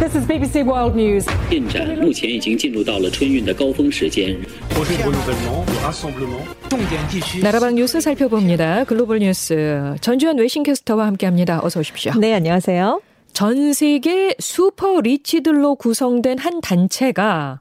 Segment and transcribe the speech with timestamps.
[0.00, 1.26] This is BBC World News.
[1.48, 4.36] 进展目前已经进入到了春运的高峰时间。
[7.42, 8.84] 나라방 뉴스 살펴봅니다.
[8.84, 11.60] 글로벌 뉴스 전주현 외신캐스터와 함께합니다.
[11.62, 12.12] 어서 오십시오.
[12.18, 13.00] 네, 안녕하세요.
[13.32, 17.60] 전 세계 슈퍼 리치들로 구성된 한 단체가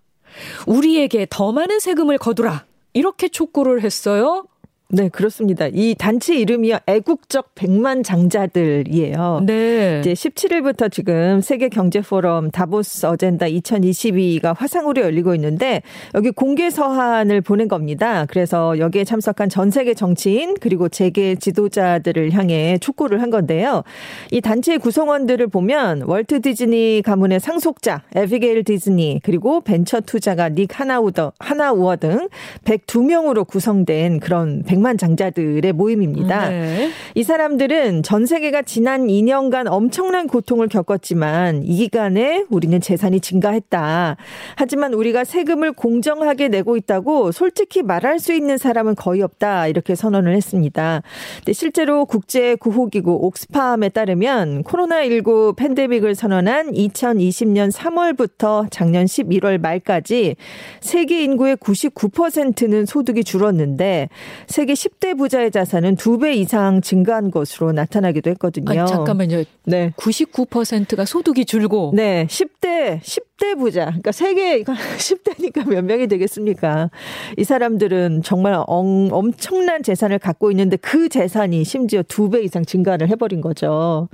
[0.66, 4.46] 우리에게 더 많은 세금을 거두라 이렇게 촉구를 했어요.
[4.93, 5.69] 네, 그렇습니다.
[5.73, 6.79] 이 단체 이름이요.
[6.87, 9.43] 애국적 백만 장자들이에요.
[9.47, 10.01] 네.
[10.01, 15.83] 이제 17일부터 지금 세계 경제 포럼 다보스 어젠다 2022가 화상으로 열리고 있는데
[16.15, 18.27] 여기 공개 서한을 보낸 겁니다.
[18.27, 23.85] 그래서 여기에 참석한 전 세계 정치인 그리고 재계 지도자들을 향해 촉구를 한 건데요.
[24.33, 31.35] 이 단체의 구성원들을 보면 월트 디즈니 가문의 상속자 에비게일 디즈니 그리고 벤처 투자가 닉 하나우더
[31.39, 32.29] 하나우어 등
[32.65, 36.49] 102명으로 구성된 그런 백만 장자들의 모임입니다.
[36.49, 36.91] 네.
[37.15, 44.17] 이 사람들은 전 세계가 지난 2년간 엄청난 고통을 겪었지만 이 기간에 우리는 재산이 증가했다.
[44.57, 49.67] 하지만 우리가 세금을 공정하게 내고 있다고 솔직히 말할 수 있는 사람은 거의 없다.
[49.67, 51.03] 이렇게 선언을 했습니다.
[51.37, 60.37] 근데 실제로 국제 구호기구 옥스팜에 따르면 코로나19 팬데믹을 선언한 2020년 3월부터 작년 11월 말까지
[60.81, 64.09] 세계 인구의 99%는 소득이 줄었는데
[64.47, 68.81] 세계 10대 부자의 자산은 2배 이상 증가한 것으로 나타나기도 했거든요.
[68.83, 69.45] 아니, 잠깐만요.
[69.65, 69.93] 네.
[69.97, 73.87] 99%가 소득이 줄고 네, 10대, 10대 부자.
[73.87, 76.91] 그러니까 세계, 이거 10대니까 몇 명이 되겠습니까?
[77.37, 83.09] 이 사람들은 정말 엉, 엄청난 재산을 갖고 있는데 그 재산이 심지어 두 배 이상 증가를
[83.09, 84.09] 해 버린 거죠.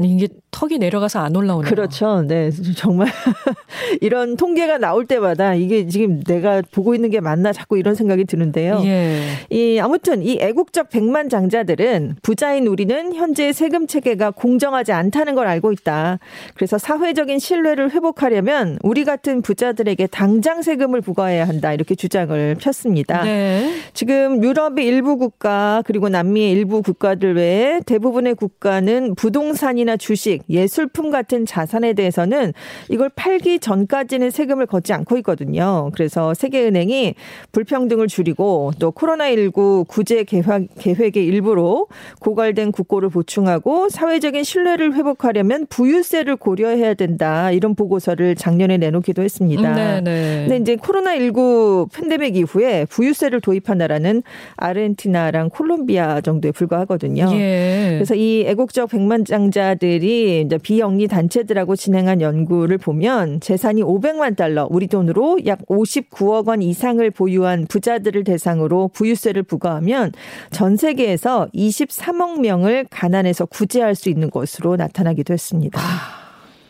[0.00, 1.68] 이게 턱이 내려가서 안 올라오네요.
[1.68, 2.22] 그렇죠.
[2.22, 2.50] 네.
[2.76, 3.08] 정말
[4.00, 8.80] 이런 통계가 나올 때마다 이게 지금 내가 보고 있는 게 맞나 자꾸 이런 생각이 드는데요.
[8.84, 9.20] 예.
[9.50, 15.72] 이 아무튼 이 애국적 백만 장자들은 부자인 우리는 현재 세금 체계가 공정하지 않다는 걸 알고
[15.72, 16.20] 있다.
[16.54, 21.72] 그래서 사회적인 신뢰를 회복하려면 우리 같은 부자들에게 당장 세금을 부과해야 한다.
[21.72, 23.24] 이렇게 주장을 폈습니다.
[23.24, 23.74] 네.
[23.92, 31.46] 지금 유럽의 일부 국가 그리고 남미의 일부 국가들 외에 대부분의 국가는 부동산이나 주식, 예술품 같은
[31.46, 32.52] 자산에 대해서는
[32.88, 35.90] 이걸 팔기 전까지는 세금을 걷지 않고 있거든요.
[35.94, 37.14] 그래서 세계은행이
[37.52, 41.88] 불평등을 줄이고 또 코로나19 구제 계획, 계획의 일부로
[42.20, 47.50] 고갈된 국고를 보충하고 사회적인 신뢰를 회복하려면 부유세를 고려해야 된다.
[47.50, 49.74] 이런 보고서를 작년에 내놓기도 했습니다.
[49.74, 50.46] 네, 네.
[50.48, 54.22] 근데 이제 코로나19 팬데믹 이후에 부유세를 도입한 나라는
[54.56, 57.30] 아르헨티나랑 콜롬비아 정도에 불과하거든요.
[57.32, 57.90] 예.
[57.94, 65.38] 그래서 이 애국적 백만장자들이 이제 비영리 단체들하고 진행한 연구를 보면 재산이 500만 달러, 우리 돈으로
[65.46, 70.12] 약 59억 원 이상을 보유한 부자들을 대상으로 부유세를 부과하면
[70.50, 75.80] 전 세계에서 23억 명을 가난에서 구제할 수 있는 것으로 나타나기도 했습니다.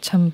[0.01, 0.33] 참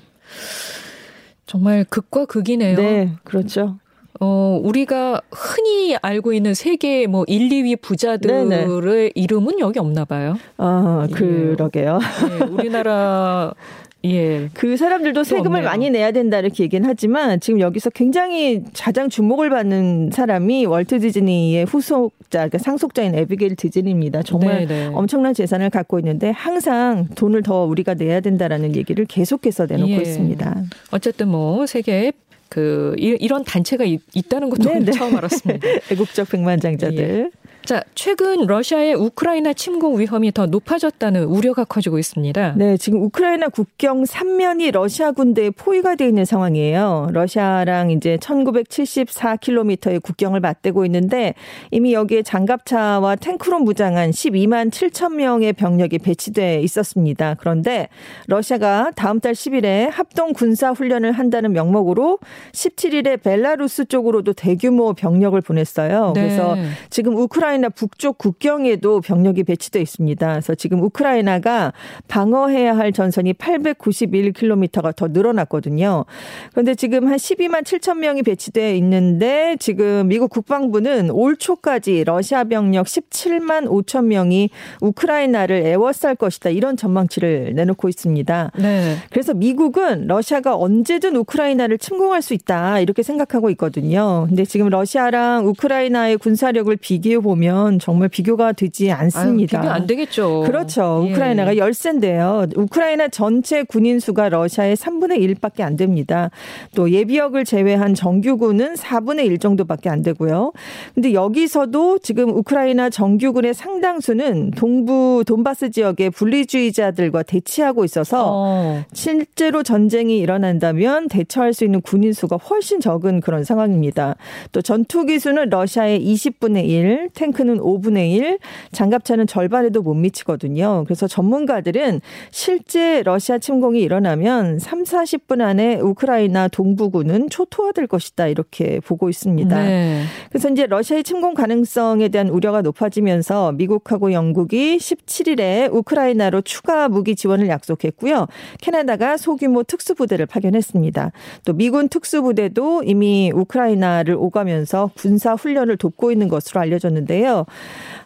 [1.45, 2.77] 정말 극과 극이네요.
[2.77, 3.77] 네, 그렇죠.
[4.19, 9.11] 어, 우리가 흔히 알고 있는 세계 뭐 1, 2위 부자들의 네네.
[9.15, 10.37] 이름은 여기 없나 봐요.
[10.57, 11.99] 아, 그러게요.
[12.29, 13.53] 예, 우리나라
[14.03, 14.49] 예.
[14.53, 15.63] 그 사람들도 세금을 없네요.
[15.63, 21.65] 많이 내야 된다 이렇게 얘기는 하지만 지금 여기서 굉장히 가장 주목을 받는 사람이 월트 디즈니의
[21.65, 24.23] 후속자, 그러니까 상속자인 에비게일 디즈니입니다.
[24.23, 24.95] 정말 네네.
[24.95, 29.97] 엄청난 재산을 갖고 있는데 항상 돈을 더 우리가 내야 된다라는 얘기를 계속해서 내놓고 예.
[29.97, 30.63] 있습니다.
[30.91, 32.11] 어쨌든 뭐 세계에
[32.51, 34.91] 그 이- 이런 단체가 있, 다는 것도 네네.
[34.91, 35.65] 처음 알았습니다.
[35.89, 37.31] 애국적 백만장자들.
[37.63, 42.55] 자, 최근 러시아의 우크라이나 침공 위험이 더 높아졌다는 우려가 커지고 있습니다.
[42.57, 47.09] 네, 지금 우크라이나 국경 3면이 러시아 군대에 포위가 돼 있는 상황이에요.
[47.11, 51.35] 러시아랑 이제 1974km의 국경을 맞대고 있는데
[51.69, 57.35] 이미 여기에 장갑차와 탱크로 무장한 12만 7천 명의 병력이 배치돼 있었습니다.
[57.39, 57.89] 그런데
[58.25, 62.17] 러시아가 다음 달 10일에 합동 군사 훈련을 한다는 명목으로
[62.53, 66.13] 17일에 벨라루스 쪽으로도 대규모 병력을 보냈어요.
[66.15, 66.21] 네.
[66.21, 66.57] 그래서
[66.89, 70.27] 지금 우크라이나 북쪽 국경에도 병력이 배치돼 있습니다.
[70.27, 71.73] 그래서 지금 우크라이나가
[72.07, 76.05] 방어해야 할 전선이 891km가 더 늘어났거든요.
[76.51, 82.85] 그런데 지금 한 12만 7천 명이 배치돼 있는데 지금 미국 국방부는 올 초까지 러시아 병력
[82.85, 84.49] 17만 5천 명이
[84.81, 86.49] 우크라이나를 애워쌀 것이다.
[86.49, 88.51] 이런 전망치를 내놓고 있습니다.
[88.59, 88.95] 네.
[89.09, 94.25] 그래서 미국은 러시아가 언제든 우크라이나를 침공할 수 있다 이렇게 생각하고 있거든요.
[94.27, 99.57] 근데 지금 러시아랑 우크라이나의 군사력을 비교해 보면 보면 정말 비교가 되지 않습니다.
[99.57, 100.43] 아유, 비교 안 되겠죠.
[100.45, 101.03] 그렇죠.
[101.07, 101.11] 예.
[101.11, 102.45] 우크라이나가 열세인데요.
[102.55, 106.29] 우크라이나 전체 군인 수가 러시아의 3분의 1밖에 안 됩니다.
[106.75, 110.53] 또 예비역을 제외한 정규군은 4분의 1 정도밖에 안 되고요.
[110.93, 118.83] 근데 여기서도 지금 우크라이나 정규군의 상당수는 동부 돈바스 지역의 분리주의자들과 대치하고 있어서 어.
[118.93, 124.15] 실제로 전쟁이 일어난다면 대처할 수 있는 군인 수가 훨씬 적은 그런 상황입니다.
[124.51, 128.39] 또 전투 기 수는 러시아의 20분의 1, 탱 크는 5분의 1,
[128.71, 130.83] 장갑차는 절반에도 못 미치거든요.
[130.85, 132.01] 그래서 전문가들은
[132.31, 139.63] 실제 러시아 침공이 일어나면 3, 40분 안에 우크라이나 동부군은 초토화될 것이다 이렇게 보고 있습니다.
[139.63, 140.03] 네.
[140.29, 147.47] 그래서 이제 러시아의 침공 가능성에 대한 우려가 높아지면서 미국하고 영국이 17일에 우크라이나로 추가 무기 지원을
[147.47, 148.27] 약속했고요.
[148.61, 151.11] 캐나다가 소규모 특수부대를 파견했습니다.
[151.45, 157.45] 또 미군 특수부대도 이미 우크라이나를 오가면서 군사 훈련을 돕고 있는 것으로 알려졌는데 요.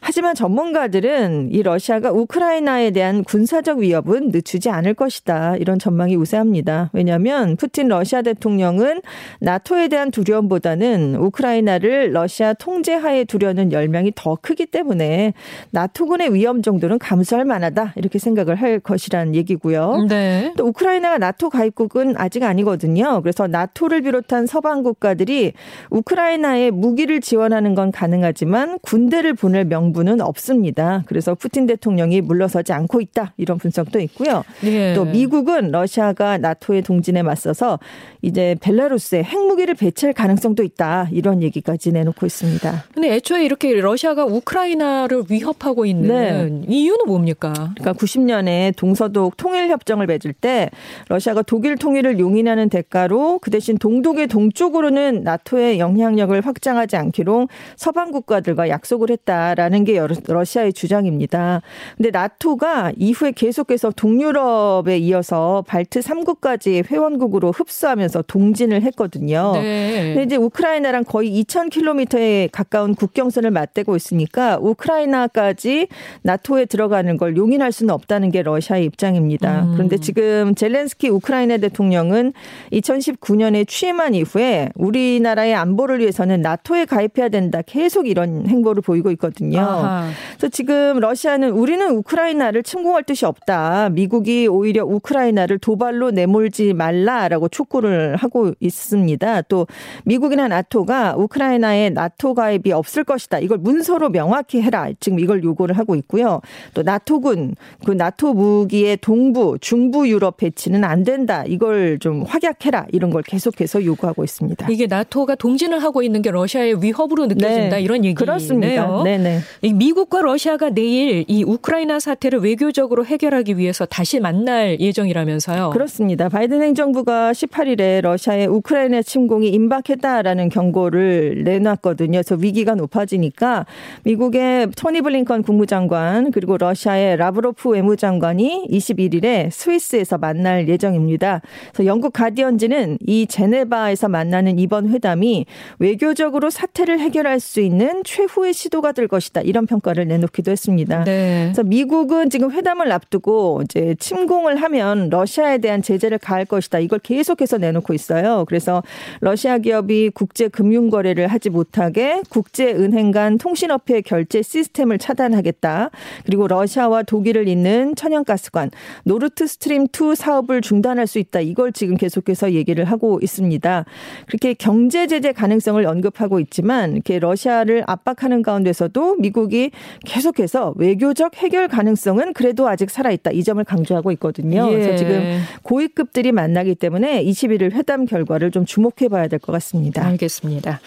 [0.02, 5.56] 하지만 전문가들은 이 러시아가 우크라이나에 대한 군사적 위협은 늦추지 않을 것이다.
[5.58, 6.92] 이런 전망이 우세합니다.
[6.94, 9.02] 왜냐하면 푸틴 러시아 대통령은
[9.40, 15.34] 나토에 대한 두려움보다는 우크라이나를 러시아 통제하에 두려는 열망이 더 크기 때문에
[15.72, 17.94] 나토군의 위험 정도는 감수할 만하다.
[17.96, 20.06] 이렇게 생각을 할 것이란 얘기고요.
[20.08, 20.54] 네.
[20.56, 23.22] 또 우크라이나가 나토 가입국은 아직 아니거든요.
[23.24, 25.54] 그래서 나토를 비롯한 서방 국가들이
[25.90, 31.04] 우크라이나에 무기를 지원하는 건 가능하지만 군 대를 보낼 명분은 없습니다.
[31.06, 33.34] 그래서 푸틴 대통령이 물러서지 않고 있다.
[33.38, 34.44] 이런 분석도 있고요.
[34.64, 34.94] 예.
[34.94, 37.80] 또 미국은 러시아가 나토의 동진에 맞서서
[38.22, 41.08] 이제 벨라루스에 핵무기를 배치할 가능성도 있다.
[41.12, 42.84] 이런 얘기까지 내놓고 있습니다.
[42.94, 46.66] 근데 애초에 이렇게 러시아가 우크라이나를 위협하고 있는 네.
[46.68, 47.54] 이유는 뭡니까?
[47.54, 50.70] 그러니까 90년에 동서독 통일 협정을 맺을 때
[51.10, 58.70] 러시아가 독일 통일을 용인하는 대가로 그 대신 동독의 동쪽으로는 나토의 영향력을 확장하지 않기로 서방 국가들과
[58.70, 61.62] 약속 을 했다라는 게 러시아의 주장입니다.
[61.98, 69.54] 근데 나토가 이후에 계속해서 동유럽에 이어서 발트 3국까지 회원국으로 흡수하면서 동진을 했거든요.
[69.54, 70.14] 네.
[70.14, 75.88] 근데 이제 우크라이나랑 거의 2,000km에 가까운 국경선을 맞대고 있으니까 우크라이나까지
[76.22, 79.64] 나토에 들어가는 걸 용인할 수는 없다는 게 러시아의 입장입니다.
[79.64, 79.74] 음.
[79.74, 82.34] 그런데 지금 젤렌스키 우크라이나 대통령은
[82.72, 87.62] 2019년에 취임한 이후에 우리나라의 안보를 위해서는 나토에 가입해야 된다.
[87.66, 89.60] 계속 이런 행보를 보이고 있거든요.
[89.60, 90.10] 아하.
[90.38, 93.90] 그래서 지금 러시아는 우리는 우크라이나를 침공할 뜻이 없다.
[93.90, 99.42] 미국이 오히려 우크라이나를 도발로 내몰지 말라라고 촉구를 하고 있습니다.
[99.44, 99.68] 또
[100.06, 103.40] 미국이나 나토가 우크라이나에 나토 가입이 없을 것이다.
[103.40, 104.90] 이걸 문서로 명확히 해라.
[105.00, 106.42] 지금 이걸 요구를 하고 있고요.
[106.74, 107.56] 또 나토군
[107.86, 111.44] 그 나토 무기의 동부, 중부 유럽 배치는 안 된다.
[111.48, 112.86] 이걸 좀 확약해라.
[112.92, 114.68] 이런 걸 계속해서 요구하고 있습니다.
[114.70, 117.82] 이게 나토가 동진을 하고 있는 게 러시아의 위협으로 느껴진다 네.
[117.82, 118.16] 이런 얘기네요.
[118.16, 118.65] 그렇습니다.
[119.04, 119.40] 네네.
[119.62, 125.72] 이 미국과 러시아가 내일 이 우크라이나 사태를 외교적으로 해결하기 위해서 다시 만날 예정이라면서요.
[125.72, 126.30] 그렇습니다.
[126.30, 132.20] 바이든 행정부가 18일에 러시아의 우크라이나 침공이 임박했다라는 경고를 내놨거든요.
[132.20, 133.66] 그래서 위기가 높아지니까
[134.04, 141.42] 미국의 토니 블링컨 국무장관 그리고 러시아의 라브로프 외무장관이 21일에 스위스에서 만날 예정입니다.
[141.72, 145.46] 그래서 영국 가디언지는 이 제네바에서 만나는 이번 회담이
[145.80, 149.42] 외교적으로 사태를 해결할 수 있는 최후의 시도가 될 것이다.
[149.42, 151.04] 이런 평가를 내놓기도 했습니다.
[151.04, 151.44] 네.
[151.46, 156.80] 그래서 미국은 지금 회담을 앞두고 이제 침공을 하면 러시아에 대한 제재를 가할 것이다.
[156.80, 158.46] 이걸 계속해서 내놓고 있어요.
[158.48, 158.82] 그래서
[159.20, 165.92] 러시아 기업이 국제 금융 거래를 하지 못하게 국제 은행 간 통신업체 결제 시스템을 차단하겠다.
[166.26, 168.72] 그리고 러시아와 독일을 잇는 천연가스관
[169.04, 171.42] 노르트 스트림 2 사업을 중단할 수 있다.
[171.42, 173.86] 이걸 지금 계속해서 얘기를 하고 있습니다.
[174.28, 179.72] 그렇게 경제 제재 가능성을 언급하고 있지만 이렇게 러시아를 압박하는 가운데서도 미국이
[180.06, 183.32] 계속해서 외교적 해결 가능성은 그래도 아직 살아있다.
[183.32, 184.68] 이 점을 강조하고 있거든요.
[184.70, 184.72] 예.
[184.72, 190.06] 그래서 지금 고위급들이 만나기 때문에 21일 회담 결과를 좀 주목해 봐야 될 것 같습니다.
[190.06, 190.80] 알겠습니다.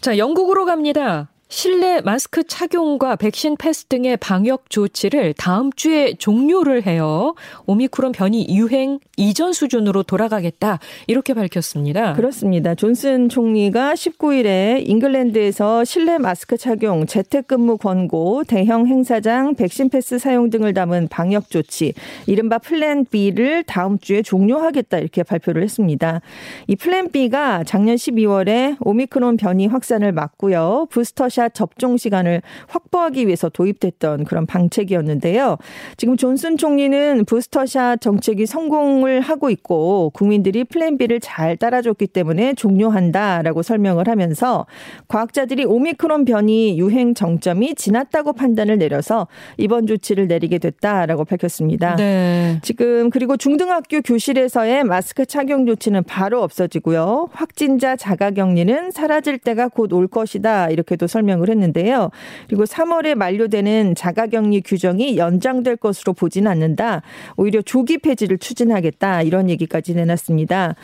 [0.00, 1.28] 자, 영국으로 갑니다.
[1.48, 7.34] 실내 마스크 착용과 백신 패스 등의 방역 조치를 다음 주에 종료를 해요.
[7.66, 10.80] 오미크론 변이 유행 이전 수준으로 돌아가겠다.
[11.06, 12.14] 이렇게 밝혔습니다.
[12.14, 12.74] 그렇습니다.
[12.74, 20.74] 존슨 총리가 19일에 잉글랜드에서 실내 마스크 착용, 재택근무 권고, 대형 행사장 백신 패스 사용 등을
[20.74, 21.94] 담은 방역 조치,
[22.26, 26.20] 이른바 플랜 B를 다음 주에 종료하겠다 이렇게 발표를 했습니다.
[26.66, 30.88] 이 플랜 B가 작년 12월에 오미크론 변이 확산을 막고요.
[30.90, 35.58] 부스터 부스터샷 접종 시간을 확보하기 위해서 도입됐던 그런 방책이었는데요.
[35.96, 43.62] 지금 존슨 총리는 부스터샷 정책이 성공을 하고 있고 국민들이 플랜 B를 잘 따라줬기 때문에 종료한다라고
[43.62, 44.66] 설명을 하면서
[45.08, 49.28] 과학자들이 오미크론 변이 유행 정점이 지났다고 판단을 내려서
[49.58, 51.96] 이번 조치를 내리게 됐다라고 밝혔습니다.
[51.96, 52.58] 네.
[52.62, 57.28] 지금 그리고 중등학교 교실에서의 마스크 착용 조치는 바로 없어지고요.
[57.32, 62.10] 확진자 자가 격리는 사라질 때가 곧 올 것이다 이렇게도 설명 을 했는데요.
[62.48, 67.02] 그리고 3월에 만료되는 자가격리 규정이 연장될 것으로 보진 않는다.
[67.36, 70.76] 오히려 조기 폐지를 추진하겠다 이런 얘기까지 내놨습니다.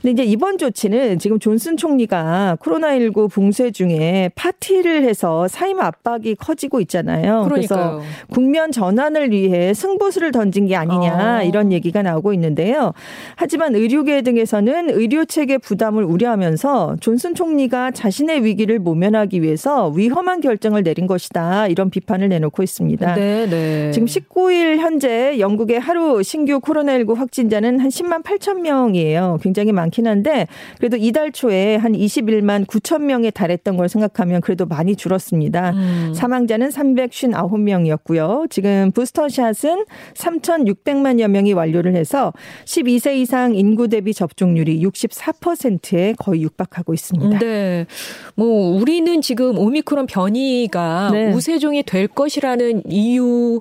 [0.00, 6.80] 근데 이제 이번 조치는 지금 존슨 총리가 코로나19 붕괴 중에 파티를 해서 사임 압박이 커지고
[6.80, 7.44] 있잖아요.
[7.44, 7.48] 그러니까요.
[7.48, 11.42] 그래서 국면 전환을 위해 승부수를 던진 게 아니냐 아.
[11.42, 12.92] 이런 얘기가 나오고 있는데요.
[13.36, 20.82] 하지만 의료계 등에서는 의료 체계 부담을 우려하면서 존슨 총리가 자신의 위기를 모면하기 위해서 위험한 결정을
[20.82, 23.14] 내린 것이다 이런 비판을 내놓고 있습니다.
[23.14, 23.90] 네, 네.
[23.92, 29.38] 지금 19일 현재 영국의 하루 신규 코로나19 확진자는 한 10만 8천 명이에요.
[29.42, 30.46] 굉장히 많긴 한데
[30.78, 35.70] 그래도 이달 초에 한 21만 9천 명에 달했던 걸 생각하면 그래도 많이 줄었습니다.
[35.70, 36.12] 음.
[36.14, 38.50] 사망자는 359명이었고요.
[38.50, 42.32] 지금 부스터샷은 3,600만여 명이 완료를 해서
[42.64, 47.38] 12세 이상 인구 대비 접종률이 64%에 거의 육박하고 있습니다.
[47.38, 47.86] 네.
[48.34, 51.32] 뭐 우리는 지금 오미 크론 변이가 네.
[51.32, 53.58] 우세종이 될 것이라는 이유로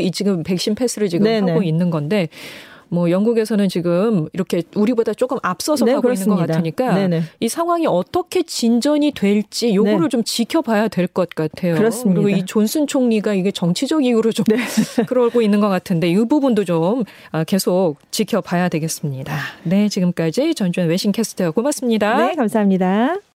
[0.00, 1.52] 이 지금 백신 패스를 지금 네네.
[1.52, 2.28] 하고 있는 건데
[2.90, 6.34] 뭐 영국에서는 지금 이렇게 우리보다 조금 앞서서 네, 가고 그렇습니다.
[6.34, 7.22] 있는 것 같으니까 네네.
[7.40, 10.08] 이 상황이 어떻게 진전이 될지 요거를 네.
[10.08, 11.74] 좀 지켜봐야 될 것 같아요.
[11.74, 12.22] 그렇습니다.
[12.22, 14.56] 그리고 이 존슨 총리가 이게 정치적 이유로 좀 네.
[15.06, 19.36] 그러고 있는 것 같은데 이 부분도 좀 아, 계속 지켜봐야 되겠습니다.
[19.64, 22.26] 네, 지금까지 전주현 외신캐스터 고맙습니다.
[22.28, 23.27] 네, 감사합니다.